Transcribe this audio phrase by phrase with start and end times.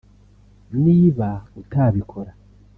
[0.83, 1.29] niba
[1.61, 2.31] utabikora